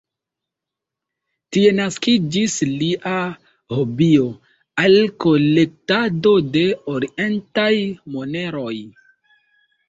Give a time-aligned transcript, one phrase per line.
[1.57, 3.11] Tie naskiĝis lia
[3.79, 4.23] hobio
[4.85, 7.71] al kolektado de orientaj
[8.17, 8.75] moneroj.